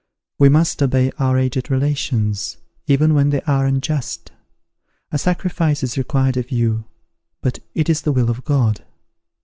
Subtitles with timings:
[0.39, 2.57] We must obey our aged relations,
[2.87, 4.31] even when they are unjust.
[5.11, 6.85] A sacrifice is required of you;
[7.43, 8.83] but it is the will of God.